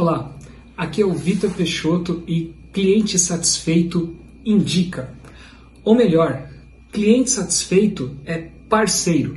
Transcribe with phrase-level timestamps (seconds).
[0.00, 0.34] Olá,
[0.78, 5.12] aqui é o Vitor Peixoto e cliente satisfeito indica.
[5.84, 6.48] Ou melhor,
[6.90, 9.36] cliente satisfeito é parceiro.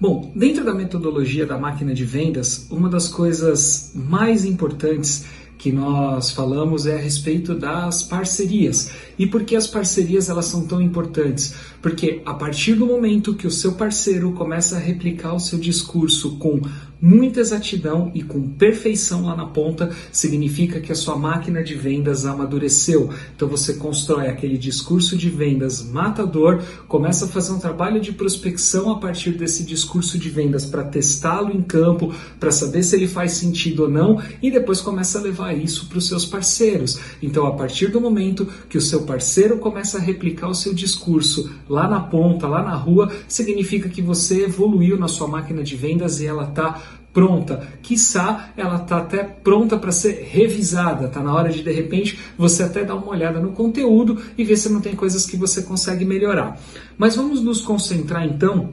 [0.00, 5.26] Bom, dentro da metodologia da máquina de vendas, uma das coisas mais importantes
[5.58, 8.90] que nós falamos é a respeito das parcerias.
[9.18, 11.54] E por que as parcerias elas são tão importantes?
[11.82, 16.38] Porque a partir do momento que o seu parceiro começa a replicar o seu discurso
[16.38, 16.62] com
[17.00, 22.26] muita exatidão e com perfeição lá na ponta, significa que a sua máquina de vendas
[22.26, 23.10] amadureceu.
[23.34, 28.90] Então você constrói aquele discurso de vendas matador, começa a fazer um trabalho de prospecção
[28.90, 33.32] a partir desse discurso de vendas para testá-lo em campo, para saber se ele faz
[33.32, 36.98] sentido ou não, e depois começa a levar isso para os seus parceiros.
[37.22, 41.50] Então, a partir do momento que o seu parceiro começa a replicar o seu discurso
[41.68, 46.20] lá na ponta, lá na rua, significa que você evoluiu na sua máquina de vendas
[46.20, 46.87] e ela está
[47.18, 47.66] pronta.
[47.82, 51.06] Quiçá ela está até pronta para ser revisada.
[51.06, 54.56] Está na hora de, de repente, você até dar uma olhada no conteúdo e ver
[54.56, 56.60] se não tem coisas que você consegue melhorar.
[56.96, 58.70] Mas vamos nos concentrar então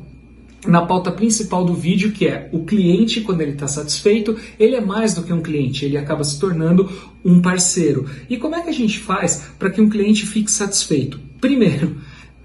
[0.67, 4.81] na pauta principal do vídeo, que é o cliente, quando ele está satisfeito, ele é
[4.81, 6.87] mais do que um cliente, ele acaba se tornando
[7.23, 8.05] um parceiro.
[8.29, 11.19] E como é que a gente faz para que um cliente fique satisfeito?
[11.41, 11.94] Primeiro,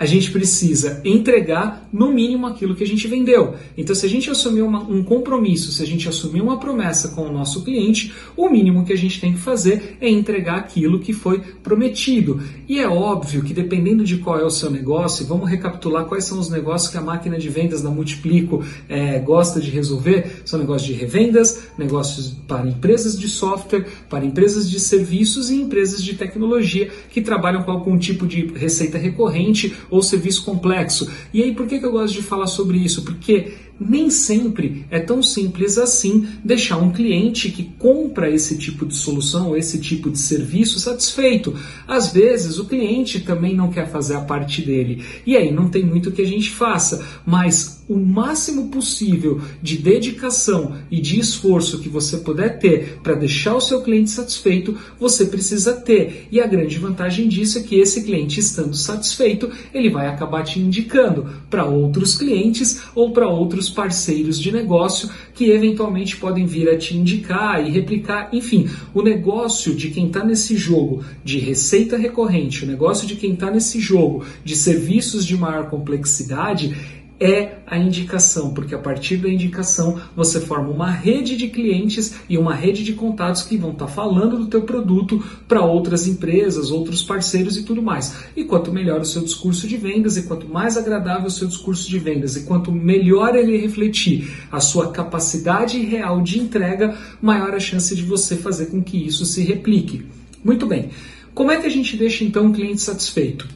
[0.00, 3.54] a gente precisa entregar no mínimo aquilo que a gente vendeu.
[3.76, 7.28] Então, se a gente assumir uma, um compromisso, se a gente assumir uma promessa com
[7.28, 11.12] o nosso cliente, o mínimo que a gente tem que fazer é entregar aquilo que
[11.12, 12.40] foi prometido.
[12.66, 16.38] E é óbvio que dependendo de qual é o seu negócio, vamos recapitular quais são
[16.38, 20.40] os negócios que a máquina de vendas da Multiplico é, gosta de resolver.
[20.46, 26.02] São negócios de revendas, negócios para empresas de software, para empresas de serviços e empresas
[26.02, 31.10] de tecnologia que trabalham com algum tipo de receita recorrente ou serviço complexo.
[31.32, 33.02] E aí, por que, que eu gosto de falar sobre isso?
[33.02, 38.94] Porque nem sempre é tão simples assim deixar um cliente que compra esse tipo de
[38.94, 41.56] solução esse tipo de serviço satisfeito.
[41.88, 45.82] Às vezes o cliente também não quer fazer a parte dele e aí não tem
[45.82, 51.88] muito que a gente faça, mas o máximo possível de dedicação e de esforço que
[51.88, 56.28] você puder ter para deixar o seu cliente satisfeito, você precisa ter.
[56.30, 60.60] E a grande vantagem disso é que esse cliente estando satisfeito, ele vai acabar te
[60.60, 66.78] indicando para outros clientes ou para outros parceiros de negócio que eventualmente podem vir a
[66.78, 68.28] te indicar e replicar.
[68.32, 73.32] Enfim, o negócio de quem está nesse jogo de receita recorrente, o negócio de quem
[73.32, 79.28] está nesse jogo de serviços de maior complexidade é a indicação, porque a partir da
[79.28, 83.84] indicação você forma uma rede de clientes e uma rede de contatos que vão estar
[83.84, 88.24] tá falando do teu produto para outras empresas, outros parceiros e tudo mais.
[88.34, 91.90] E quanto melhor o seu discurso de vendas e quanto mais agradável o seu discurso
[91.90, 97.60] de vendas e quanto melhor ele refletir a sua capacidade real de entrega, maior a
[97.60, 100.06] chance de você fazer com que isso se replique.
[100.42, 100.88] Muito bem.
[101.34, 103.46] Como é que a gente deixa então o cliente satisfeito?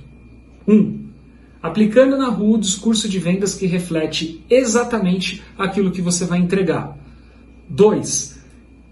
[0.69, 1.04] Um,
[1.65, 6.95] aplicando na rua o discurso de vendas que reflete exatamente aquilo que você vai entregar.
[7.71, 8.39] 2.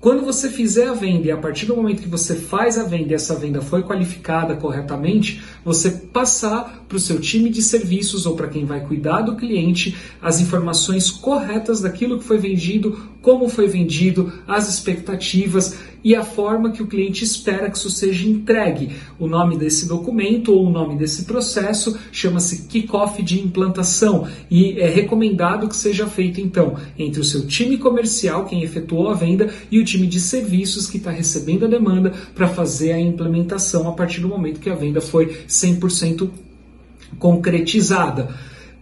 [0.01, 3.13] Quando você fizer a venda e a partir do momento que você faz a venda
[3.13, 8.37] e essa venda foi qualificada corretamente, você passar para o seu time de serviços ou
[8.37, 13.67] para quem vai cuidar do cliente as informações corretas daquilo que foi vendido, como foi
[13.67, 18.91] vendido, as expectativas e a forma que o cliente espera que isso seja entregue.
[19.19, 24.91] O nome desse documento ou o nome desse processo chama-se kickoff de implantação e é
[24.91, 29.79] recomendado que seja feito então entre o seu time comercial, quem efetuou a venda, e
[29.79, 34.21] o time de serviços que está recebendo a demanda para fazer a implementação a partir
[34.21, 36.29] do momento que a venda foi 100%
[37.19, 38.35] concretizada.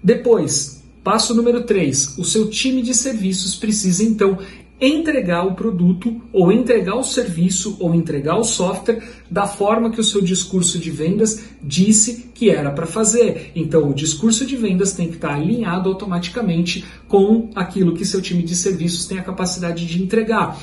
[0.02, 4.38] Depois, passo número 3, o seu time de serviços precisa então
[4.80, 10.04] entregar o produto, ou entregar o serviço, ou entregar o software da forma que o
[10.04, 13.52] seu discurso de vendas disse que era para fazer.
[13.54, 18.42] Então, o discurso de vendas tem que estar alinhado automaticamente com aquilo que seu time
[18.42, 20.58] de serviços tem a capacidade de entregar.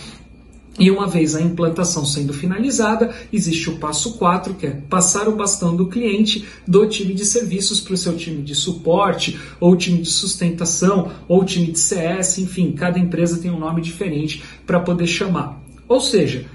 [0.79, 5.35] E uma vez a implantação sendo finalizada, existe o passo 4, que é passar o
[5.35, 10.01] bastão do cliente do time de serviços para o seu time de suporte, ou time
[10.01, 15.07] de sustentação, ou time de CS, enfim, cada empresa tem um nome diferente para poder
[15.07, 15.59] chamar.
[15.87, 16.45] Ou seja,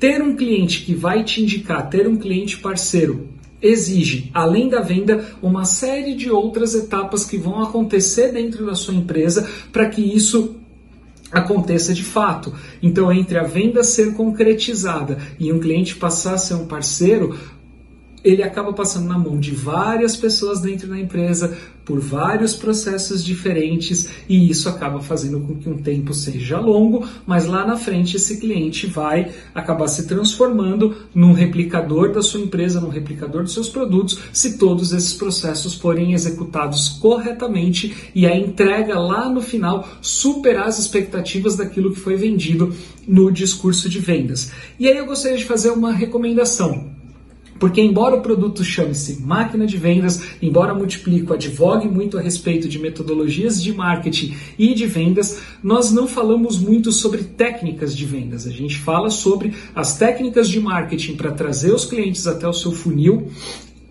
[0.00, 3.28] ter um cliente que vai te indicar, ter um cliente parceiro,
[3.62, 8.94] exige, além da venda, uma série de outras etapas que vão acontecer dentro da sua
[8.94, 10.59] empresa para que isso
[11.30, 12.52] aconteça de fato.
[12.82, 17.38] Então, entre a venda ser concretizada e um cliente passar a ser um parceiro,
[18.22, 24.08] ele acaba passando na mão de várias pessoas dentro da empresa, por vários processos diferentes,
[24.28, 28.38] e isso acaba fazendo com que um tempo seja longo, mas lá na frente esse
[28.38, 34.20] cliente vai acabar se transformando num replicador da sua empresa, num replicador dos seus produtos,
[34.32, 40.78] se todos esses processos forem executados corretamente e a entrega lá no final superar as
[40.78, 42.72] expectativas daquilo que foi vendido
[43.06, 44.52] no discurso de vendas.
[44.78, 46.89] E aí eu gostaria de fazer uma recomendação.
[47.60, 52.78] Porque, embora o produto chame-se máquina de vendas, embora Multiplico advogue muito a respeito de
[52.78, 58.46] metodologias de marketing e de vendas, nós não falamos muito sobre técnicas de vendas.
[58.46, 62.72] A gente fala sobre as técnicas de marketing para trazer os clientes até o seu
[62.72, 63.30] funil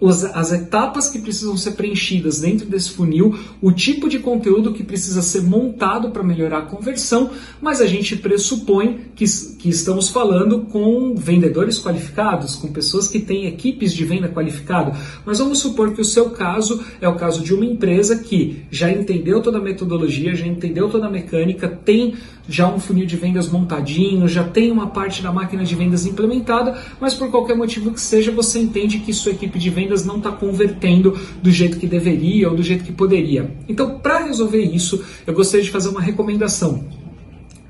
[0.01, 5.21] as etapas que precisam ser preenchidas dentro desse funil, o tipo de conteúdo que precisa
[5.21, 7.31] ser montado para melhorar a conversão,
[7.61, 9.25] mas a gente pressupõe que,
[9.57, 14.97] que estamos falando com vendedores qualificados, com pessoas que têm equipes de venda qualificado.
[15.25, 18.89] Mas vamos supor que o seu caso é o caso de uma empresa que já
[18.89, 22.15] entendeu toda a metodologia, já entendeu toda a mecânica, tem
[22.49, 26.77] já um funil de vendas montadinho, já tem uma parte da máquina de vendas implementada,
[26.99, 30.31] mas por qualquer motivo que seja, você entende que sua equipe de vendas não está
[30.31, 33.55] convertendo do jeito que deveria ou do jeito que poderia.
[33.67, 36.83] Então, para resolver isso, eu gostaria de fazer uma recomendação.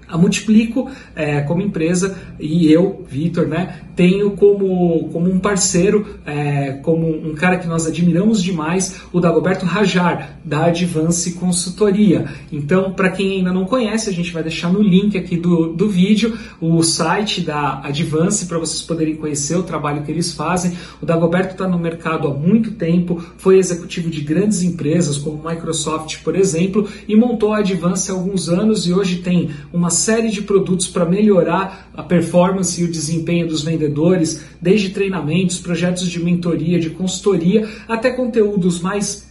[0.09, 6.71] A Multiplico, é, como empresa, e eu, Vitor, né, tenho como, como um parceiro, é,
[6.81, 12.25] como um cara que nós admiramos demais, o Dagoberto Rajar, da Advance Consultoria.
[12.50, 15.89] Então, para quem ainda não conhece, a gente vai deixar no link aqui do, do
[15.89, 20.77] vídeo o site da Advance para vocês poderem conhecer o trabalho que eles fazem.
[21.01, 26.23] O Dagoberto está no mercado há muito tempo, foi executivo de grandes empresas como Microsoft,
[26.23, 30.42] por exemplo, e montou a Advance há alguns anos e hoje tem uma série de
[30.42, 36.80] produtos para melhorar a performance e o desempenho dos vendedores desde treinamentos, projetos de mentoria,
[36.80, 39.28] de consultoria, até conteúdos mais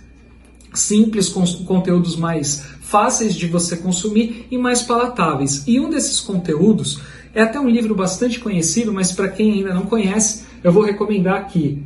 [0.75, 5.65] simples, conteúdos mais fáceis de você consumir e mais palatáveis.
[5.67, 7.00] E um desses conteúdos
[7.35, 11.37] é até um livro bastante conhecido, mas para quem ainda não conhece, eu vou recomendar
[11.37, 11.79] aqui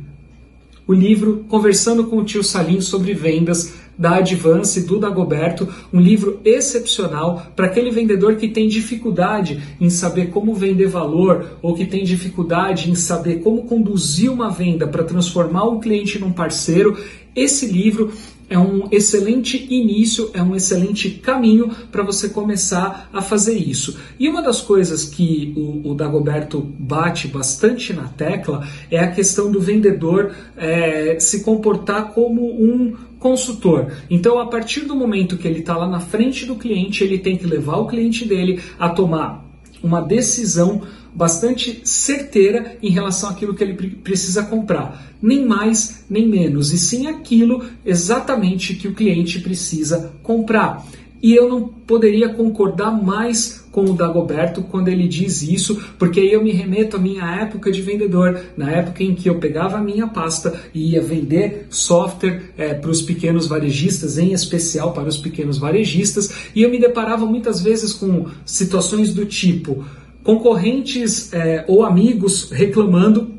[0.85, 6.39] o livro Conversando com o Tio Salim sobre Vendas, da Advance, do Dagoberto, um livro
[6.43, 12.03] excepcional para aquele vendedor que tem dificuldade em saber como vender valor ou que tem
[12.03, 16.97] dificuldade em saber como conduzir uma venda para transformar o cliente num parceiro.
[17.35, 18.11] Esse livro
[18.49, 23.97] é um excelente início, é um excelente caminho para você começar a fazer isso.
[24.19, 29.51] E uma das coisas que o, o Dagoberto bate bastante na tecla é a questão
[29.51, 32.93] do vendedor é, se comportar como um
[33.23, 33.89] consultor.
[34.09, 37.37] Então, a partir do momento que ele está lá na frente do cliente, ele tem
[37.37, 39.49] que levar o cliente dele a tomar
[39.81, 40.81] uma decisão
[41.15, 45.15] bastante certeira em relação àquilo que ele precisa comprar.
[45.21, 50.85] Nem mais, nem menos, e sim aquilo exatamente que o cliente precisa comprar.
[51.23, 56.33] E eu não poderia concordar mais com o Dagoberto quando ele diz isso, porque aí
[56.33, 59.81] eu me remeto à minha época de vendedor, na época em que eu pegava a
[59.81, 65.17] minha pasta e ia vender software é, para os pequenos varejistas, em especial para os
[65.17, 69.85] pequenos varejistas, e eu me deparava muitas vezes com situações do tipo
[70.23, 73.32] concorrentes é, ou amigos reclamando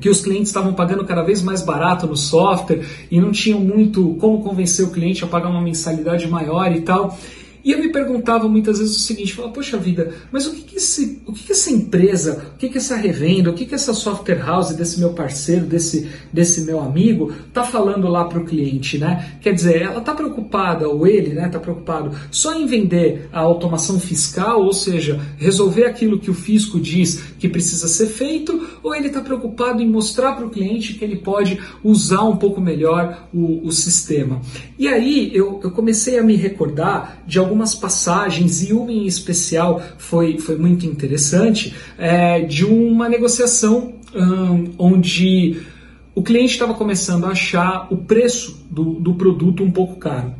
[0.00, 4.14] que os clientes estavam pagando cada vez mais barato no software e não tinham muito
[4.20, 7.18] como convencer o cliente a pagar uma mensalidade maior e tal.
[7.64, 10.76] E eu me perguntava muitas vezes o seguinte, falava, poxa vida, mas o que, que,
[10.76, 13.92] esse, o que, que essa empresa, o que, que essa revenda, o que, que essa
[13.92, 18.98] software house desse meu parceiro, desse, desse meu amigo, tá falando lá para o cliente,
[18.98, 19.38] né?
[19.40, 23.98] Quer dizer, ela tá preocupada, ou ele, né, tá preocupado só em vender a automação
[23.98, 29.08] fiscal, ou seja, resolver aquilo que o fisco diz que precisa ser feito, ou ele
[29.08, 33.66] está preocupado em mostrar para o cliente que ele pode usar um pouco melhor o,
[33.66, 34.40] o sistema.
[34.78, 39.82] E aí eu, eu comecei a me recordar de algumas passagens, e uma em especial
[39.98, 45.60] foi, foi muito interessante, é, de uma negociação um, onde
[46.14, 50.34] o cliente estava começando a achar o preço do, do produto um pouco caro.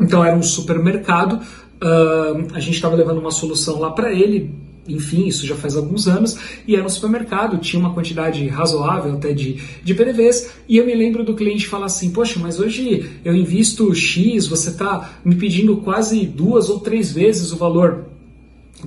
[0.00, 4.50] Então era um supermercado, uh, a gente estava levando uma solução lá para ele,
[4.88, 9.32] enfim, isso já faz alguns anos, e era um supermercado, tinha uma quantidade razoável até
[9.32, 13.34] de, de PDVs, e eu me lembro do cliente falar assim, poxa, mas hoje eu
[13.34, 18.06] invisto X, você está me pedindo quase duas ou três vezes o valor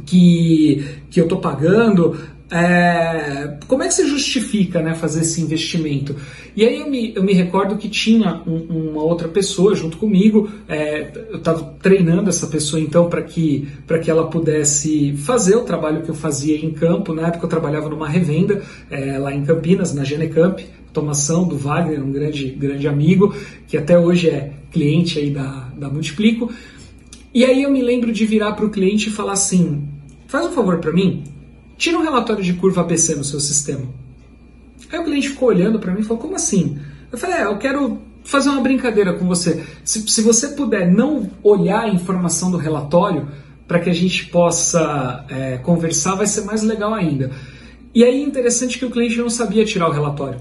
[0.05, 2.17] que, que eu estou pagando,
[2.51, 6.13] é, como é que você justifica né, fazer esse investimento?
[6.53, 10.51] E aí eu me, eu me recordo que tinha um, uma outra pessoa junto comigo,
[10.67, 13.69] é, eu estava treinando essa pessoa então para que,
[14.03, 17.13] que ela pudesse fazer o trabalho que eu fazia em campo.
[17.13, 22.03] Na época eu trabalhava numa revenda é, lá em Campinas, na Genecamp, automação do Wagner,
[22.03, 23.33] um grande, grande amigo,
[23.65, 26.51] que até hoje é cliente aí da, da Multiplico.
[27.33, 29.87] E aí eu me lembro de virar para o cliente e falar assim:
[30.27, 31.23] faz um favor para mim,
[31.81, 33.87] Tira um relatório de curva ABC no seu sistema.
[34.91, 36.77] Aí o cliente ficou olhando para mim e falou: Como assim?
[37.11, 39.65] Eu falei: É, eu quero fazer uma brincadeira com você.
[39.83, 43.27] Se, se você puder não olhar a informação do relatório
[43.67, 47.31] para que a gente possa é, conversar, vai ser mais legal ainda.
[47.95, 50.39] E aí interessante que o cliente não sabia tirar o relatório.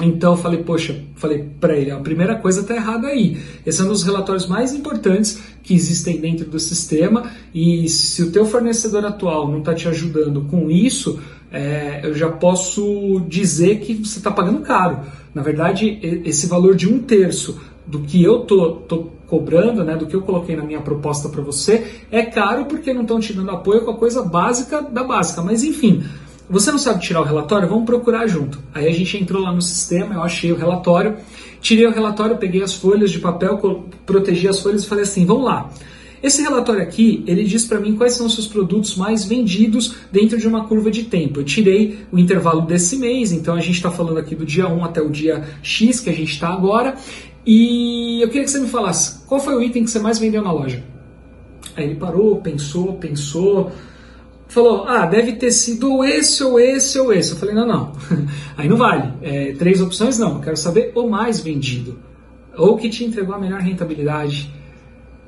[0.00, 3.38] Então eu falei, poxa, falei para ele, a primeira coisa está errada aí.
[3.66, 8.30] Esse é um dos relatórios mais importantes que existem dentro do sistema e se o
[8.30, 11.18] teu fornecedor atual não está te ajudando com isso,
[11.50, 15.00] é, eu já posso dizer que você está pagando caro.
[15.34, 20.06] Na verdade, esse valor de um terço do que eu tô, tô cobrando, né, do
[20.06, 23.50] que eu coloquei na minha proposta para você, é caro porque não estão te dando
[23.50, 25.42] apoio com a coisa básica da básica.
[25.42, 26.02] Mas enfim,
[26.48, 27.68] você não sabe tirar o relatório?
[27.68, 28.58] Vamos procurar junto.
[28.74, 31.16] Aí a gente entrou lá no sistema, eu achei o relatório,
[31.60, 33.58] tirei o relatório, peguei as folhas de papel,
[34.06, 35.70] protegi as folhas e falei assim: vamos lá.
[36.20, 40.36] Esse relatório aqui, ele diz para mim quais são os seus produtos mais vendidos dentro
[40.36, 41.40] de uma curva de tempo.
[41.40, 44.84] Eu tirei o intervalo desse mês, então a gente está falando aqui do dia 1
[44.84, 46.96] até o dia X, que a gente está agora.
[47.46, 50.42] E eu queria que você me falasse, qual foi o item que você mais vendeu
[50.42, 50.82] na loja?
[51.76, 53.70] Aí ele parou, pensou, pensou,
[54.48, 57.32] falou, ah, deve ter sido esse ou esse ou esse.
[57.32, 57.92] Eu falei, não, não,
[58.56, 59.12] aí não vale.
[59.22, 61.98] É, três opções não, eu quero saber o mais vendido.
[62.56, 64.52] Ou que te entregou a melhor rentabilidade.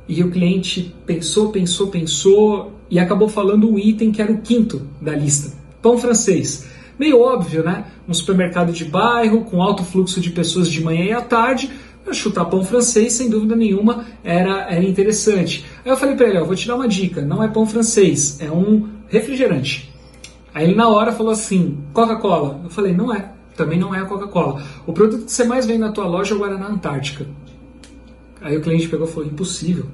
[0.09, 4.89] E o cliente pensou, pensou, pensou e acabou falando o item que era o quinto
[5.01, 5.57] da lista.
[5.81, 6.67] Pão francês.
[6.99, 7.85] Meio óbvio, né?
[8.09, 11.71] Um supermercado de bairro, com alto fluxo de pessoas de manhã e à tarde,
[12.13, 15.65] chutar pão francês, sem dúvida nenhuma, era, era interessante.
[15.85, 18.39] Aí eu falei para ele, ó, vou te dar uma dica, não é pão francês,
[18.41, 19.93] é um refrigerante.
[20.55, 22.61] Aí ele na hora falou assim, Coca-Cola.
[22.65, 24.63] Eu falei, não é, também não é a Coca-Cola.
[24.87, 27.27] O produto que você mais vende na tua loja é o Guaraná Antártica.
[28.41, 29.87] Aí o cliente pegou e falou, impossível.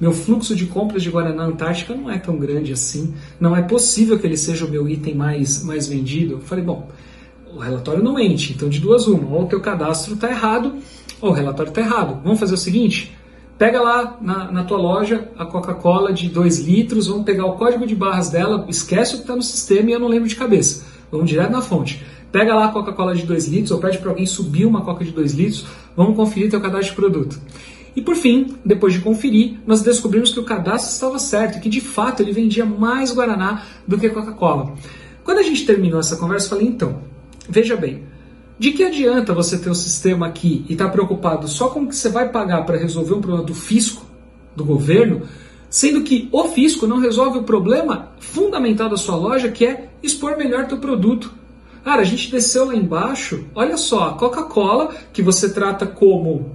[0.00, 3.14] Meu fluxo de compras de Guaraná Antártica não é tão grande assim.
[3.38, 6.34] Não é possível que ele seja o meu item mais, mais vendido.
[6.34, 6.88] Eu falei, bom,
[7.52, 10.76] o relatório não mente, então de duas uma, ou o teu cadastro está errado,
[11.20, 12.20] ou o relatório está errado.
[12.22, 13.14] Vamos fazer o seguinte,
[13.60, 17.86] pega lá na, na tua loja a Coca-Cola de 2 litros, vamos pegar o código
[17.86, 20.86] de barras dela, esquece o que está no sistema e eu não lembro de cabeça.
[21.12, 22.02] Vamos direto na fonte.
[22.32, 25.10] Pega lá a Coca-Cola de 2 litros, ou pede para alguém subir uma Coca de
[25.10, 27.38] 2 litros, vamos conferir teu cadastro de produto.
[27.94, 31.68] E por fim, depois de conferir, nós descobrimos que o cadastro estava certo e que
[31.68, 34.72] de fato ele vendia mais Guaraná do que Coca-Cola.
[35.22, 37.02] Quando a gente terminou essa conversa, eu falei: então,
[37.52, 38.04] Veja bem,
[38.60, 41.88] de que adianta você ter um sistema aqui e estar tá preocupado só com o
[41.88, 44.04] que você vai pagar para resolver um problema do fisco,
[44.54, 45.22] do governo,
[45.70, 50.36] sendo que o fisco não resolve o problema fundamental da sua loja, que é expor
[50.36, 51.32] melhor teu produto.
[51.82, 56.54] Cara, a gente desceu lá embaixo, olha só, a Coca-Cola, que você trata como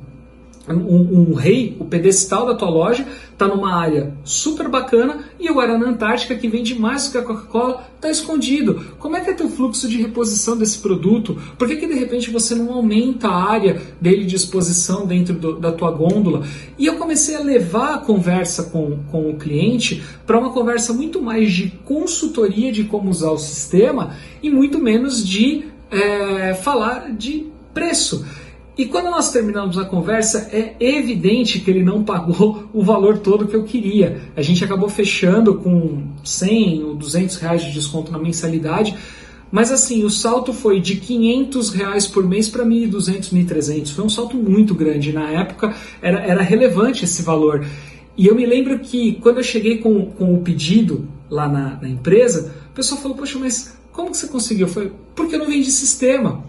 [0.74, 5.56] um, um, rei, o pedestal da tua loja, está numa área super bacana e o
[5.56, 8.82] Guaraná Antártica, que vende mais do que a Coca-Cola, está escondido.
[8.98, 11.40] Como é que é teu fluxo de reposição desse produto?
[11.58, 15.60] Por que, que de repente você não aumenta a área dele de exposição dentro do,
[15.60, 16.46] da tua gôndola?
[16.78, 21.22] E eu comecei a levar a conversa com, com o cliente para uma conversa muito
[21.22, 27.48] mais de consultoria de como usar o sistema e muito menos de é, falar de
[27.74, 28.26] preço.
[28.78, 33.48] E quando nós terminamos a conversa, é evidente que ele não pagou o valor todo
[33.48, 34.22] que eu queria.
[34.36, 38.94] A gente acabou fechando com 100 ou 200 reais de desconto na mensalidade,
[39.50, 43.94] mas assim, o salto foi de 500 reais por mês para 1.200, 1.300.
[43.94, 45.14] Foi um salto muito grande.
[45.14, 47.66] Na época era, era relevante esse valor.
[48.18, 51.88] E eu me lembro que quando eu cheguei com, com o pedido lá na, na
[51.88, 54.68] empresa, o pessoal falou, poxa, mas como que você conseguiu?
[54.68, 56.44] Foi porque eu não vendi sistema.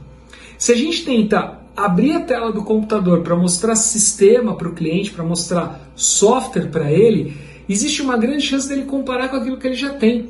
[0.59, 5.13] Se a gente tenta abrir a tela do computador para mostrar sistema para o cliente,
[5.13, 7.37] para mostrar software para ele,
[7.69, 10.29] existe uma grande chance dele comparar com aquilo que ele já tem.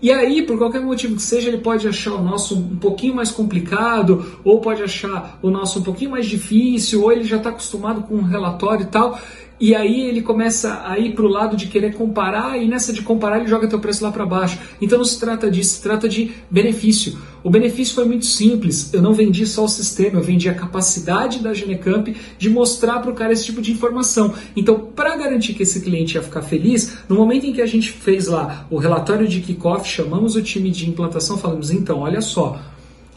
[0.00, 3.30] E aí, por qualquer motivo que seja, ele pode achar o nosso um pouquinho mais
[3.30, 8.02] complicado, ou pode achar o nosso um pouquinho mais difícil, ou ele já está acostumado
[8.02, 9.18] com um relatório e tal.
[9.60, 13.02] E aí ele começa a ir para o lado de querer comparar, e nessa de
[13.02, 14.58] comparar ele joga teu preço lá para baixo.
[14.80, 17.16] Então não se trata disso, se trata de benefício.
[17.42, 18.92] O benefício foi muito simples.
[18.92, 23.10] Eu não vendi só o sistema, eu vendi a capacidade da Genecamp de mostrar para
[23.10, 24.34] o cara esse tipo de informação.
[24.56, 27.92] Então, para garantir que esse cliente ia ficar feliz, no momento em que a gente
[27.92, 32.60] fez lá o relatório de kickoff, chamamos o time de implantação, falamos: então, olha só,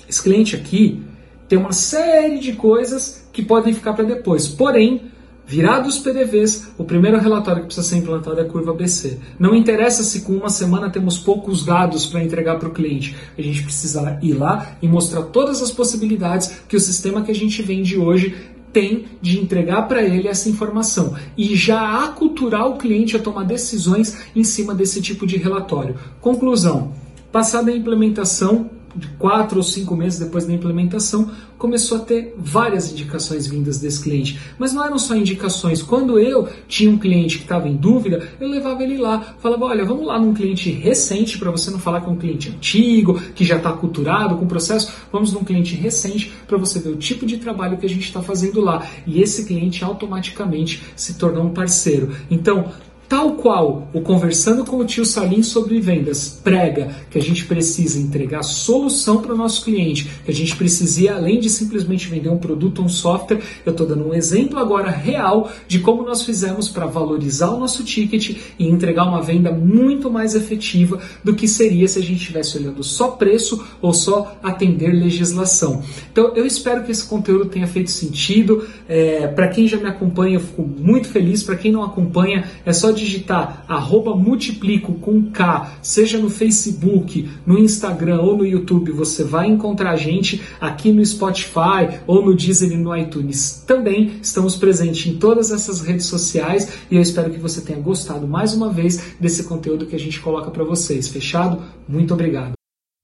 [0.07, 1.01] esse cliente aqui
[1.47, 4.47] tem uma série de coisas que podem ficar para depois.
[4.47, 5.03] Porém,
[5.47, 9.17] Virados os PDVs, o primeiro relatório que precisa ser implantado é a curva BC.
[9.39, 13.15] Não interessa se com uma semana temos poucos dados para entregar para o cliente.
[13.37, 17.35] A gente precisa ir lá e mostrar todas as possibilidades que o sistema que a
[17.35, 18.35] gente vende hoje
[18.73, 24.17] tem de entregar para ele essa informação e já aculturar o cliente a tomar decisões
[24.35, 25.95] em cima desse tipo de relatório.
[26.19, 26.91] Conclusão:
[27.31, 28.69] passada a implementação,
[29.17, 34.39] quatro ou cinco meses depois da implementação, começou a ter várias indicações vindas desse cliente.
[34.57, 35.81] Mas não eram só indicações.
[35.81, 39.85] Quando eu tinha um cliente que estava em dúvida, eu levava ele lá, falava: olha,
[39.85, 43.43] vamos lá num cliente recente, para você não falar que é um cliente antigo, que
[43.43, 44.91] já está culturado com o processo.
[45.11, 48.21] Vamos num cliente recente para você ver o tipo de trabalho que a gente está
[48.21, 48.85] fazendo lá.
[49.05, 52.11] E esse cliente automaticamente se tornou um parceiro.
[52.29, 52.71] Então,
[53.07, 57.97] Tal qual o Conversando com o Tio Salim sobre Vendas prega que a gente precisa
[57.97, 62.27] entregar solução para o nosso cliente, que a gente precisa ir além de simplesmente vender
[62.27, 66.23] um produto ou um software, eu estou dando um exemplo agora real de como nós
[66.23, 71.47] fizemos para valorizar o nosso ticket e entregar uma venda muito mais efetiva do que
[71.47, 75.81] seria se a gente estivesse olhando só preço ou só atender legislação.
[76.11, 78.67] Então eu espero que esse conteúdo tenha feito sentido.
[78.87, 81.41] É, para quem já me acompanha, eu fico muito feliz.
[81.41, 87.57] Para quem não acompanha, é só digitar arroba multiplico com K, seja no Facebook, no
[87.57, 92.71] Instagram ou no YouTube, você vai encontrar a gente aqui no Spotify ou no Deezer
[92.71, 93.63] e no iTunes.
[93.65, 98.27] Também estamos presentes em todas essas redes sociais e eu espero que você tenha gostado
[98.27, 101.07] mais uma vez desse conteúdo que a gente coloca para vocês.
[101.07, 101.61] Fechado?
[101.87, 102.56] Muito obrigado.